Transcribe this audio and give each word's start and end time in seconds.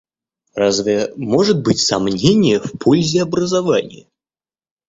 Разве 0.55 1.13
может 1.15 1.61
быть 1.61 1.77
сомнение 1.79 2.59
в 2.59 2.75
пользе 2.79 3.21
образования? 3.21 4.07